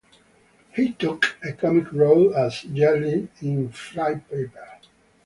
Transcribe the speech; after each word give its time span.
He 0.75 0.93
took 0.93 1.37
a 1.43 1.51
comic 1.53 1.91
role 1.93 2.33
as 2.35 2.61
"Jelly" 2.63 3.27
in 3.41 3.69
"Flypaper". 3.69 4.79